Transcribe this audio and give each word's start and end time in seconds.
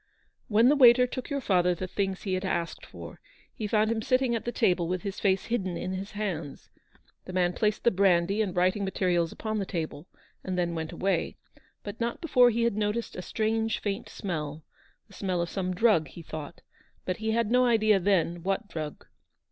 168" 0.47 0.49
When 0.55 0.67
the 0.69 0.81
waiter 0.81 1.05
took 1.05 1.29
your 1.29 1.41
father 1.41 1.75
the 1.75 1.87
things 1.87 2.23
he 2.23 2.33
had 2.33 2.43
asked 2.43 2.87
for, 2.87 3.21
he 3.53 3.67
found 3.67 3.91
him 3.91 4.01
sitting 4.01 4.33
at 4.33 4.45
the 4.45 4.51
table 4.51 4.87
with 4.87 5.03
his 5.03 5.19
face 5.19 5.45
hidden 5.45 5.77
in 5.77 5.91
his 5.93 6.13
hands. 6.13 6.71
The 7.25 7.33
man 7.33 7.53
placed 7.53 7.83
the 7.83 7.91
brandy 7.91 8.41
and 8.41 8.55
writing 8.55 8.83
materials 8.83 9.31
upon 9.31 9.59
the 9.59 9.65
table, 9.67 10.07
and 10.43 10.57
then 10.57 10.73
went 10.73 10.91
away, 10.91 11.37
but 11.83 12.01
not 12.01 12.19
before 12.19 12.49
he 12.49 12.63
had 12.63 12.75
noticed 12.77 13.15
a 13.15 13.21
strange 13.21 13.77
faint 13.79 14.09
smell— 14.09 14.63
the 15.07 15.13
smell 15.13 15.39
of 15.39 15.51
some 15.51 15.71
drug, 15.71 16.07
he 16.07 16.23
thought; 16.23 16.61
but 17.05 17.17
he 17.17 17.33
had 17.33 17.51
no 17.51 17.67
idea 17.67 17.99
then 17.99 18.41
what 18.41 18.67
drug. 18.67 19.05